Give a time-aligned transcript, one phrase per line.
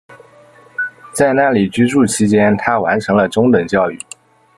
[1.13, 3.99] 在那里居住期间她完成了中等教育。